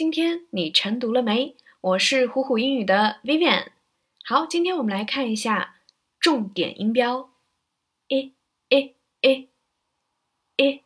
[0.00, 1.54] 今天你晨读了没？
[1.82, 3.66] 我是虎虎英语的 Vivian。
[4.24, 5.76] 好，今天我们来看一下
[6.18, 7.28] 重点音标
[8.08, 8.32] ，a
[8.70, 9.48] a a
[10.56, 10.82] a。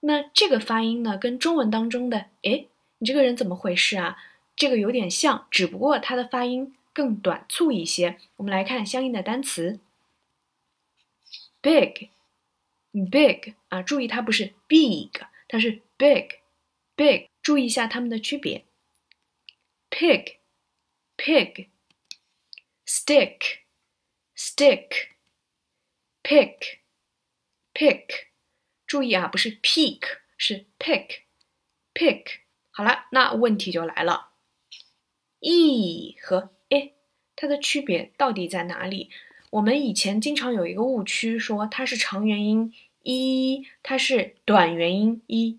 [0.00, 2.68] 那这个发音呢，跟中文当中的“诶，
[2.98, 4.18] 你这个人怎么回事啊？”
[4.54, 8.18] 这个有点像，只不过它的发音更短促一些。
[8.36, 9.80] 我们来看相应的单词
[11.62, 15.12] ：big，big 啊，注意它不是 big，
[15.48, 17.28] 它是 big，big。
[17.48, 18.66] 注意一下它们的区别
[19.88, 20.34] ：pig、
[21.16, 21.68] pig、
[22.86, 23.60] stick、
[24.36, 25.08] stick、
[26.22, 26.80] pick、
[27.72, 28.26] pick。
[28.86, 30.02] 注意啊，不是 peak，
[30.36, 31.20] 是 pick、
[31.94, 32.40] pick。
[32.70, 34.32] 好了，那问题就来了
[35.40, 36.92] ，e 和 a
[37.34, 39.08] 它的区别到底在哪里？
[39.52, 45.58] 我们以前经常有一个误区，说它是长元音 e，它是短元音 e。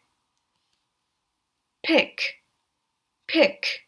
[1.90, 2.40] pick,
[3.26, 3.86] pick,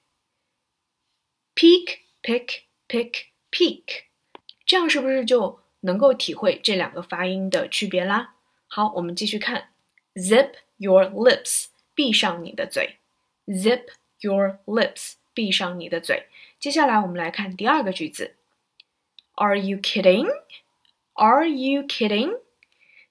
[1.54, 4.04] peak, pick, pick, peak，
[4.64, 8.34] 这样是不是就能够体会这两个发音的区别啦？
[8.66, 9.70] 好，我们继续看，
[10.14, 12.98] zip your lips，闭上你的嘴，
[13.46, 13.84] zip
[14.20, 16.28] your lips，闭上你的嘴。
[16.60, 18.36] 接下来我们来看第二个句子，
[19.34, 20.28] Are you kidding?
[21.14, 22.40] Are you kidding?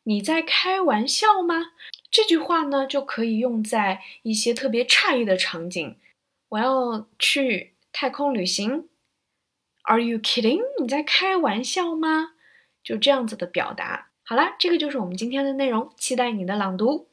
[0.05, 1.73] 你在开玩笑吗？
[2.11, 5.97] 这句话呢，就可以用在一些特别诧异的场景。
[6.51, 8.89] 我要去太空旅行
[9.85, 10.61] ，Are you kidding？
[10.81, 12.35] 你在开玩笑吗？
[12.83, 14.11] 就这样子的表达。
[14.25, 17.09] 好啦，这个就是我们今天的内容，期待你的朗读。